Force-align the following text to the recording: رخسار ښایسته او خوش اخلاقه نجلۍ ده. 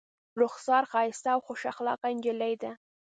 رخسار 0.41 0.83
ښایسته 0.91 1.29
او 1.35 1.39
خوش 1.47 1.61
اخلاقه 1.71 2.07
نجلۍ 2.15 2.53
ده. 2.61 2.71